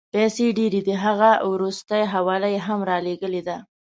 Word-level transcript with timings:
پیسې 0.13 0.47
ډېرې 0.57 0.79
دي، 0.87 0.93
هغه 1.05 1.31
وروستۍ 1.51 2.03
حواله 2.13 2.47
یې 2.53 2.59
هم 2.67 2.79
رالېږلې 2.89 3.41
ده. 3.47 3.57